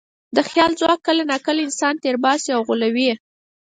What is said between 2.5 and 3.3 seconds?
او غولوي.